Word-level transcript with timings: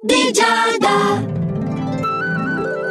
di 0.00 0.30
Giada. 0.30 1.34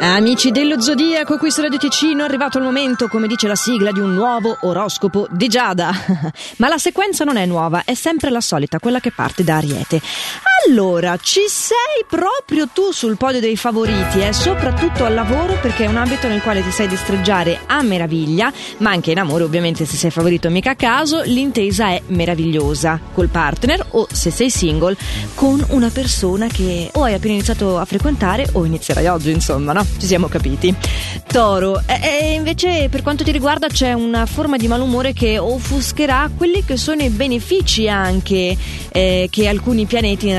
Amici 0.00 0.50
dello 0.50 0.80
Zodiaco, 0.80 1.38
qui 1.38 1.50
su 1.50 1.60
Radio 1.60 1.78
Ticino 1.78 2.22
è 2.22 2.24
arrivato 2.24 2.58
il 2.58 2.64
momento, 2.64 3.08
come 3.08 3.26
dice 3.26 3.46
la 3.46 3.54
sigla, 3.54 3.92
di 3.92 4.00
un 4.00 4.14
nuovo 4.14 4.56
oroscopo 4.62 5.26
di 5.30 5.48
Giada. 5.48 5.90
Ma 6.58 6.68
la 6.68 6.78
sequenza 6.78 7.24
non 7.24 7.36
è 7.36 7.46
nuova, 7.46 7.84
è 7.84 7.94
sempre 7.94 8.30
la 8.30 8.40
solita, 8.40 8.78
quella 8.78 9.00
che 9.00 9.12
parte 9.12 9.44
da 9.44 9.56
Ariete. 9.56 10.00
Allora, 10.64 11.16
ci 11.18 11.42
sei 11.48 12.04
proprio 12.08 12.66
tu 12.72 12.90
sul 12.90 13.16
podio 13.16 13.40
dei 13.40 13.56
favoriti, 13.56 14.20
eh? 14.20 14.32
soprattutto 14.32 15.04
al 15.04 15.12
lavoro 15.12 15.58
perché 15.60 15.84
è 15.84 15.86
un 15.86 15.96
ambito 15.96 16.28
nel 16.28 16.40
quale 16.40 16.62
ti 16.62 16.70
sai 16.70 16.88
distreggiare 16.88 17.60
a 17.66 17.82
meraviglia, 17.82 18.50
ma 18.78 18.90
anche 18.90 19.10
in 19.10 19.18
amore 19.18 19.44
ovviamente 19.44 19.84
se 19.84 19.96
sei 19.96 20.10
favorito 20.10 20.48
mica 20.50 20.70
a 20.70 20.74
caso, 20.74 21.22
l'intesa 21.22 21.90
è 21.90 22.02
meravigliosa 22.06 22.98
col 23.12 23.28
partner 23.28 23.86
o 23.90 24.08
se 24.10 24.30
sei 24.30 24.50
single 24.50 24.96
con 25.34 25.64
una 25.68 25.90
persona 25.90 26.46
che 26.46 26.90
o 26.94 27.04
hai 27.04 27.14
appena 27.14 27.34
iniziato 27.34 27.78
a 27.78 27.84
frequentare 27.84 28.48
o 28.52 28.64
inizierai 28.64 29.06
oggi, 29.06 29.30
insomma, 29.30 29.72
no? 29.72 29.86
Ci 29.98 30.06
siamo 30.06 30.26
capiti. 30.26 30.74
Toro, 31.26 31.80
e, 31.86 32.32
invece 32.32 32.88
per 32.88 33.02
quanto 33.02 33.24
ti 33.24 33.30
riguarda 33.30 33.68
c'è 33.68 33.92
una 33.92 34.24
forma 34.26 34.56
di 34.56 34.68
malumore 34.68 35.12
che 35.12 35.38
offuscherà 35.38 36.30
quelli 36.34 36.64
che 36.64 36.76
sono 36.76 37.02
i 37.02 37.10
benefici 37.10 37.88
anche 37.88 38.56
eh, 38.90 39.28
che 39.30 39.48
alcuni 39.48 39.84
pianeti 39.84 40.28
in 40.28 40.36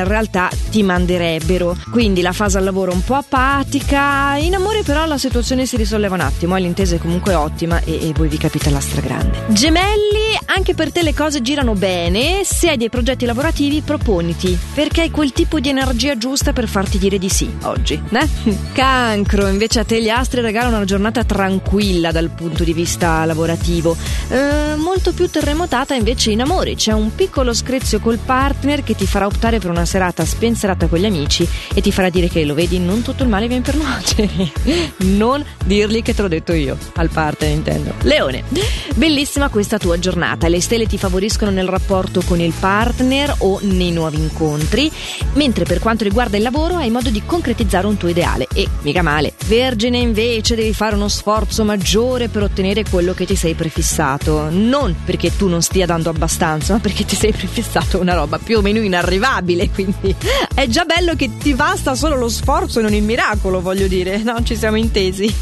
ti 0.70 0.84
manderebbero. 0.84 1.76
Quindi 1.92 2.22
la 2.22 2.32
fase 2.32 2.58
al 2.58 2.64
lavoro 2.64 2.92
un 2.94 3.04
po' 3.04 3.16
apatica, 3.16 4.36
in 4.38 4.56
amore 4.56 4.84
però 4.84 5.06
la 5.06 5.18
situazione 5.18 5.66
si 5.66 5.78
risolleva 5.78 6.16
un 6.16 6.22
attimo, 6.22 6.56
l'intesa 6.56 6.96
è 6.96 7.00
comunque 7.00 7.34
ottima 7.34 7.82
e, 7.82 8.10
e 8.10 8.14
voi 8.14 8.28
vi 8.28 8.38
capite 8.38 8.70
la 8.70 8.80
stragrande. 8.80 9.44
Gemelli, 9.48 10.37
anche 10.48 10.74
per 10.74 10.92
te 10.92 11.04
le 11.04 11.14
cose 11.14 11.42
girano 11.42 11.74
bene, 11.74 12.42
se 12.44 12.70
hai 12.70 12.78
dei 12.78 12.90
progetti 12.90 13.26
lavorativi 13.26 13.82
proponiti, 13.82 14.58
perché 14.74 15.02
hai 15.02 15.12
quel 15.12 15.32
tipo 15.32 15.60
di 15.60 15.70
energia 15.70 16.18
giusta 16.18 16.54
per 16.54 16.68
farti 16.68 16.98
dire 16.98 17.18
di 17.18 17.30
sì 17.30 17.50
oggi, 17.64 18.02
eh? 18.12 18.28
Cancro, 18.74 19.48
invece 19.48 19.80
a 19.80 19.84
te 19.84 20.02
gli 20.02 20.10
astri 20.10 20.42
regalano 20.42 20.78
una 20.78 20.86
giornata 20.86 21.24
tranquilla 21.24 22.12
dal 22.12 22.30
punto 22.30 22.64
di 22.64 22.74
vista 22.74 23.26
lavorativo, 23.26 23.96
eh, 24.30 24.76
molto 24.76 25.14
più 25.14 25.30
terremotata 25.30 25.96
invece 25.96 26.32
in 26.32 26.42
amore, 26.42 26.76
c'è 26.76 26.92
un 26.92 27.14
piccolo 27.16 27.54
screzio 27.54 28.00
col 28.00 28.18
partner 28.18 28.84
che 28.84 28.96
ti 28.96 29.06
farà 29.06 29.26
optare 29.26 29.60
per 29.60 29.70
una 29.70 29.86
serata 29.86 30.26
spensierata 30.26 30.88
con 30.88 31.00
gli 31.00 31.06
amici 31.06 31.48
e 31.74 31.82
ti 31.82 31.92
farà 31.92 32.10
dire 32.10 32.28
che 32.28 32.46
lo 32.46 32.54
vedi, 32.54 32.80
non 32.80 33.02
tutto 33.02 33.24
il 33.24 33.30
male 33.30 33.48
viene 33.48 33.64
per 33.64 33.76
nuocere. 33.76 34.30
non 35.18 35.44
dirgli 35.66 36.02
che 36.02 36.14
te 36.14 36.22
l'ho 36.22 36.28
detto 36.28 36.54
io, 36.54 36.78
al 36.96 37.10
partner 37.10 37.52
intendo. 37.52 37.94
Leone, 38.04 38.44
bellissima 38.96 39.50
questa 39.50 39.78
tua 39.78 39.98
giornata, 40.00 40.37
le 40.48 40.62
stelle 40.62 40.86
ti 40.86 40.98
favoriscono 40.98 41.52
nel 41.52 41.68
rapporto 41.68 42.22
con 42.26 42.40
il 42.40 42.54
partner 42.58 43.34
o 43.40 43.60
nei 43.64 43.92
nuovi 43.92 44.18
incontri, 44.18 44.92
mentre 45.34 45.66
per 45.66 45.80
quanto 45.80 46.04
riguarda 46.04 46.38
il 46.38 46.44
lavoro 46.44 46.76
hai 46.76 46.90
modo 46.90 47.10
di 47.10 47.24
concretizzare 47.26 47.88
un 47.88 47.98
tuo 47.98 48.10
ideale 48.10 48.48
e 48.54 48.68
mica 48.82 49.02
male. 49.02 49.34
Vergine 49.48 49.98
invece 49.98 50.56
devi 50.56 50.74
fare 50.74 50.96
uno 50.96 51.08
sforzo 51.08 51.64
maggiore 51.64 52.28
per 52.28 52.44
ottenere 52.44 52.86
quello 52.90 53.14
che 53.14 53.26
ti 53.26 53.36
sei 53.36 53.56
prefissato, 53.56 54.50
non 54.50 54.96
perché 55.04 55.36
tu 55.36 55.48
non 55.48 55.62
stia 55.62 55.86
dando 55.86 56.10
abbastanza, 56.10 56.74
ma 56.74 56.80
perché 56.80 57.06
ti 57.06 57.16
sei 57.16 57.32
prefissato 57.32 58.00
una 58.00 58.14
roba 58.14 58.38
più 58.38 58.58
o 58.58 58.62
meno 58.62 58.80
inarrivabile, 58.80 59.70
quindi 59.72 60.16
è 60.54 60.68
già 60.68 60.86
bello 60.86 61.16
che 61.16 61.38
ti 61.38 61.54
basta 61.54 61.96
solo 61.96 62.16
lo 62.16 62.30
sforzo 62.30 62.80
e 62.80 62.82
non 62.84 62.94
il 62.94 63.04
miracolo, 63.04 63.62
voglio 63.62 63.88
dire, 63.88 64.22
no? 64.24 64.44
Ci 64.44 64.56
siamo 64.56 64.78
intesi. 64.78 65.34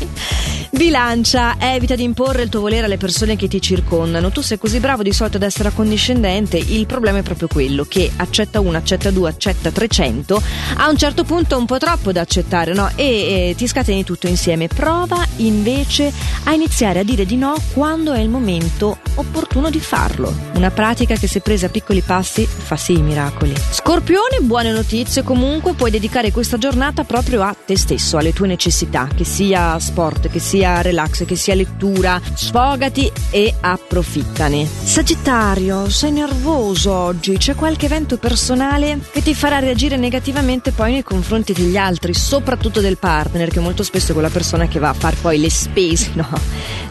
Bilancia, 0.75 1.55
evita 1.57 1.95
di 1.95 2.03
imporre 2.03 2.43
il 2.43 2.49
tuo 2.49 2.59
volere 2.59 2.85
alle 2.85 2.97
persone 2.97 3.37
che 3.37 3.47
ti 3.47 3.61
circondano. 3.61 4.29
Tu 4.29 4.41
sei 4.41 4.57
così 4.57 4.81
bravo 4.81 5.03
di 5.03 5.13
solito 5.13 5.37
ad 5.37 5.43
essere 5.43 5.69
accondiscendente, 5.69 6.57
il 6.57 6.85
problema 6.85 7.19
è 7.19 7.23
proprio 7.23 7.47
quello 7.47 7.85
che 7.85 8.11
accetta 8.13 8.59
uno, 8.59 8.75
accetta 8.77 9.09
due, 9.09 9.29
accetta 9.29 9.71
300, 9.71 10.41
a 10.77 10.89
un 10.89 10.97
certo 10.97 11.23
punto 11.23 11.57
un 11.57 11.65
po' 11.65 11.77
troppo 11.77 12.11
da 12.11 12.19
accettare, 12.19 12.73
no? 12.73 12.91
E, 12.95 13.05
e 13.05 13.55
ti 13.55 13.67
scateni 13.67 14.03
tutto 14.03 14.27
insieme. 14.27 14.67
Prova 14.67 15.25
invece 15.37 16.11
a 16.43 16.51
iniziare 16.51 16.99
a 16.99 17.03
dire 17.03 17.25
di 17.25 17.37
no 17.37 17.55
quando 17.73 18.11
è 18.11 18.19
il 18.19 18.29
momento 18.29 18.97
opportuno 19.15 19.69
di 19.69 19.79
farlo. 19.79 20.33
Una 20.55 20.71
pratica 20.71 21.15
che 21.15 21.27
se 21.27 21.39
presa 21.39 21.67
a 21.67 21.69
piccoli 21.69 22.01
passi 22.01 22.45
fa 22.45 22.75
sì 22.75 22.97
i 22.97 23.01
miracoli. 23.01 23.53
Scorpione, 23.71 24.39
buone 24.41 24.73
notizie 24.73 25.23
comunque, 25.23 25.73
puoi 25.73 25.91
dedicare 25.91 26.31
questa 26.31 26.57
giornata 26.57 27.05
proprio 27.05 27.43
a 27.43 27.55
te 27.65 27.77
stesso, 27.77 28.17
alle 28.17 28.33
tue 28.33 28.47
necessità, 28.47 29.07
che 29.15 29.23
sia 29.23 29.79
sport, 29.79 30.29
che 30.29 30.39
sia 30.39 30.63
relax, 30.81 31.25
che 31.25 31.35
sia 31.35 31.55
lettura, 31.55 32.21
sfogati 32.33 33.11
e 33.29 33.53
approfittane. 33.59 34.67
Sagittario, 34.95 35.89
sei 35.89 36.13
nervoso 36.13 36.93
oggi, 36.93 37.35
c'è 37.35 37.53
qualche 37.53 37.87
evento 37.87 38.17
personale 38.17 38.97
che 39.11 39.21
ti 39.21 39.35
farà 39.35 39.59
reagire 39.59 39.97
negativamente 39.97 40.71
poi 40.71 40.93
nei 40.93 41.03
confronti 41.03 41.51
degli 41.51 41.75
altri, 41.75 42.13
soprattutto 42.13 42.79
del 42.79 42.97
partner, 42.97 43.49
che 43.49 43.59
molto 43.59 43.83
spesso 43.83 44.11
è 44.11 44.13
quella 44.13 44.29
persona 44.29 44.69
che 44.69 44.79
va 44.79 44.87
a 44.87 44.93
fare 44.93 45.17
poi 45.19 45.37
le 45.37 45.49
spese, 45.49 46.11
no? 46.13 46.29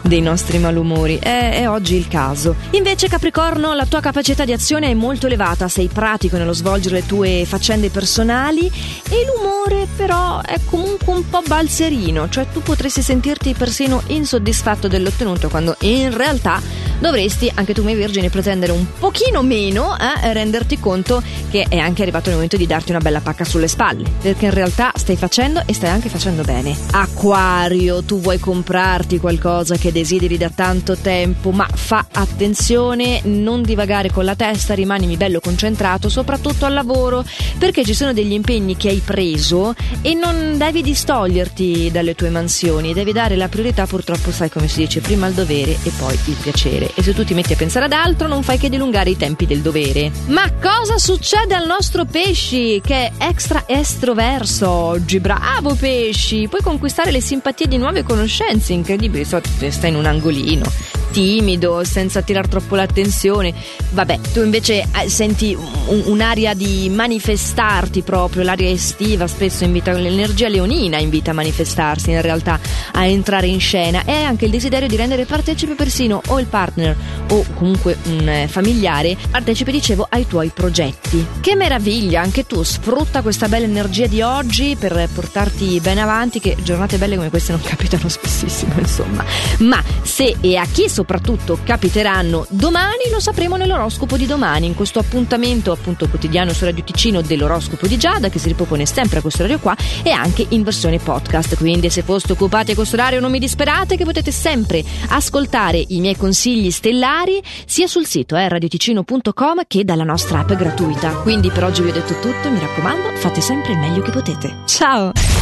Dei 0.03 0.21
nostri 0.21 0.59
malumori. 0.59 1.17
È, 1.17 1.61
è 1.61 1.67
oggi 1.67 1.95
il 1.95 2.07
caso. 2.07 2.53
Invece, 2.69 3.07
Capricorno, 3.07 3.73
la 3.73 3.87
tua 3.87 4.01
capacità 4.01 4.45
di 4.45 4.53
azione 4.53 4.91
è 4.91 4.93
molto 4.93 5.25
elevata, 5.25 5.67
sei 5.67 5.87
pratico 5.87 6.37
nello 6.37 6.53
svolgere 6.53 6.97
le 6.97 7.05
tue 7.07 7.43
faccende 7.47 7.89
personali 7.89 8.71
e 9.09 9.25
l'umore 9.25 9.87
però 9.95 10.43
è 10.43 10.59
comunque 10.65 11.11
un 11.11 11.27
po' 11.27 11.41
balzerino, 11.43 12.29
cioè 12.29 12.45
tu 12.53 12.61
potresti 12.61 13.01
sentirti 13.01 13.55
persino 13.55 14.03
insoddisfatto 14.05 14.87
dell'ottenuto 14.87 15.49
quando 15.49 15.75
in 15.79 16.15
realtà 16.15 16.84
dovresti 17.05 17.51
anche 17.53 17.75
tu 17.75 17.83
mai 17.83 17.93
vergine 17.93 18.31
pretendere 18.31 18.71
un 18.71 18.83
pochino 18.97 19.43
meno 19.43 19.95
eh, 19.95 20.27
e 20.27 20.33
renderti 20.33 20.79
conto 20.79 21.21
che 21.51 21.67
è 21.69 21.77
anche 21.77 22.01
arrivato 22.01 22.29
il 22.29 22.33
momento 22.35 22.57
di 22.57 22.65
darti 22.65 22.89
una 22.89 22.99
bella 22.99 23.21
pacca 23.21 23.43
sulle 23.43 23.67
spalle 23.67 24.09
perché 24.21 24.45
in 24.45 24.53
realtà 24.53 24.91
stai 24.95 25.15
facendo 25.15 25.61
e 25.67 25.73
stai 25.73 25.91
anche 25.91 26.09
facendo 26.09 26.41
bene. 26.41 26.75
Acquario 26.91 28.01
tu 28.01 28.19
vuoi 28.19 28.39
comprarti 28.39 29.19
qualcosa 29.19 29.77
che 29.77 29.91
desideri 29.91 30.35
da 30.35 30.49
tanto 30.49 30.97
tempo 30.97 31.51
ma 31.51 31.67
fa 31.71 32.07
attenzione 32.11 33.21
non 33.25 33.61
divagare 33.61 34.09
con 34.09 34.25
la 34.25 34.35
testa 34.35 34.73
rimanimi 34.73 35.15
bello 35.15 35.39
concentrato 35.39 36.09
soprattutto 36.09 36.65
al 36.65 36.73
lavoro 36.73 37.23
perché 37.59 37.85
ci 37.85 37.93
sono 37.93 38.13
degli 38.13 38.31
impegni 38.31 38.77
che 38.77 38.89
hai 38.89 39.01
preso 39.05 39.75
e 40.01 40.15
non 40.15 40.57
devi 40.57 40.81
distoglierti 40.81 41.91
dalle 41.91 42.15
tue 42.15 42.29
mansioni 42.29 42.93
devi 42.93 43.11
dare 43.11 43.35
la 43.35 43.47
priorità 43.47 43.85
purtroppo 43.85 44.31
sai 44.31 44.49
come 44.49 44.67
si 44.67 44.79
dice 44.79 45.01
prima 45.01 45.27
il 45.27 45.33
dovere 45.35 45.77
e 45.83 45.91
poi 45.97 46.17
il 46.25 46.37
piacere 46.41 46.93
e 46.95 47.03
se 47.03 47.13
tu 47.13 47.23
ti 47.25 47.33
metti 47.33 47.53
a 47.53 47.55
pensare 47.57 47.85
ad 47.85 47.91
altro 47.91 48.27
non 48.27 48.41
fai 48.41 48.57
che 48.57 48.69
dilungare 48.69 49.09
i 49.09 49.17
tempi 49.17 49.45
del 49.45 49.59
dovere. 49.59 50.11
Ma 50.27 50.49
cosa 50.53 50.97
succede 50.97 51.53
al 51.53 51.67
nostro 51.67 52.05
pesci 52.05 52.81
che 52.83 53.07
è 53.07 53.11
extra 53.17 53.65
estroverso 53.67 54.69
oggi? 54.69 55.19
Bravo 55.19 55.75
pesci! 55.75 56.47
Puoi 56.47 56.61
conquistare 56.61 57.11
le 57.11 57.21
simpatie 57.21 57.67
di 57.67 57.77
nuove 57.77 58.03
conoscenze 58.03 58.73
incredibile 58.73 59.25
so, 59.25 59.41
stai 59.69 59.89
in 59.89 59.95
un 59.97 60.05
angolino 60.05 61.03
timido, 61.15 61.85
senza 61.85 62.19
attirare 62.19 62.49
troppo 62.49 62.75
l'attenzione. 62.75 63.53
Vabbè, 63.91 64.19
tu 64.33 64.43
invece 64.43 64.81
eh, 64.81 65.07
senti 65.07 65.55
un, 65.55 66.03
un'aria 66.07 66.53
di 66.53 66.91
manifestarti 66.93 68.01
proprio, 68.01 68.43
l'aria 68.43 68.69
estiva 68.69 69.25
spesso 69.25 69.63
invita 69.63 69.93
l'energia 69.93 70.49
leonina 70.49 70.97
invita 70.97 71.31
a 71.31 71.33
manifestarsi 71.33 72.11
in 72.11 72.21
realtà, 72.21 72.59
a 72.91 73.05
entrare 73.05 73.47
in 73.47 73.61
scena 73.61 74.03
e 74.03 74.11
anche 74.11 74.43
il 74.43 74.51
desiderio 74.51 74.89
di 74.89 74.97
rendere 74.97 75.23
partecipe 75.23 75.75
persino 75.75 76.21
o 76.27 76.37
il 76.37 76.47
partner 76.47 76.97
o 77.29 77.45
comunque 77.53 77.95
un 78.07 78.27
eh, 78.27 78.47
familiare, 78.49 79.15
partecipe 79.31 79.71
dicevo 79.71 80.05
ai 80.09 80.27
tuoi 80.27 80.51
progetti. 80.53 81.25
Che 81.39 81.55
meraviglia, 81.55 82.19
anche 82.19 82.45
tu 82.45 82.61
sfrutta 82.61 83.21
questa 83.21 83.47
bella 83.47 83.65
energia 83.65 84.07
di 84.07 84.21
oggi 84.21 84.75
per 84.77 85.07
portarti 85.13 85.79
bene 85.79 86.01
avanti, 86.01 86.41
che 86.41 86.57
giornate 86.61 86.97
belle 86.97 87.15
come 87.15 87.29
queste 87.29 87.53
non 87.53 87.61
capitano 87.61 88.09
spessissimo, 88.09 88.73
insomma. 88.79 89.23
Ma 89.59 89.81
se 90.01 90.35
e 90.41 90.57
a 90.57 90.65
chi 90.65 90.89
soprattutto 90.89 91.03
soprattutto 91.05 91.59
capiteranno 91.63 92.47
domani, 92.49 93.09
lo 93.11 93.19
sapremo 93.19 93.57
nell'oroscopo 93.57 94.17
di 94.17 94.25
domani, 94.25 94.65
in 94.65 94.73
questo 94.73 94.97
appuntamento 94.97 95.71
appunto 95.71 96.09
quotidiano 96.09 96.51
su 96.51 96.65
Radio 96.65 96.83
Ticino 96.83 97.21
dell'oroscopo 97.21 97.85
di 97.85 97.95
Giada 97.95 98.29
che 98.29 98.39
si 98.39 98.47
ripropone 98.47 98.87
sempre 98.87 99.19
a 99.19 99.21
questo 99.21 99.43
orario 99.43 99.59
qua 99.59 99.75
e 100.01 100.09
anche 100.09 100.43
in 100.49 100.63
versione 100.63 100.97
podcast. 100.97 101.57
Quindi 101.57 101.91
se 101.91 102.01
foste 102.01 102.31
occupati 102.31 102.71
a 102.71 102.75
questo 102.75 102.95
orario 102.95 103.19
non 103.19 103.29
mi 103.29 103.37
disperate 103.37 103.97
che 103.97 104.03
potete 104.03 104.31
sempre 104.31 104.83
ascoltare 105.09 105.83
i 105.89 105.99
miei 105.99 106.17
consigli 106.17 106.71
stellari 106.71 107.39
sia 107.67 107.85
sul 107.85 108.07
sito 108.07 108.35
eh, 108.35 108.49
radioticino.com 108.49 109.61
che 109.67 109.85
dalla 109.85 110.03
nostra 110.03 110.39
app 110.39 110.53
gratuita. 110.53 111.11
Quindi 111.17 111.51
per 111.51 111.65
oggi 111.65 111.83
vi 111.83 111.89
ho 111.89 111.93
detto 111.93 112.15
tutto, 112.19 112.49
mi 112.49 112.59
raccomando, 112.59 113.15
fate 113.17 113.41
sempre 113.41 113.73
il 113.73 113.77
meglio 113.77 114.01
che 114.01 114.09
potete. 114.09 114.63
Ciao! 114.65 115.35